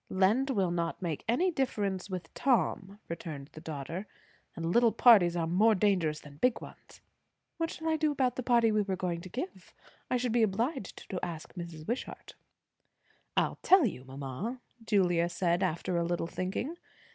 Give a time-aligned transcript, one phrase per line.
[0.09, 4.07] "Lent will not make any difference with Tom," returned the daughter.
[4.55, 7.01] "And little parties are more dangerous than big ones."
[7.57, 9.75] "What shall I do about the party we were going to give?
[10.09, 11.87] I should be obliged to ask Mrs.
[11.87, 12.33] Wishart."
[13.37, 16.77] "I'll tell you, mamma," Julia said after a little thinking.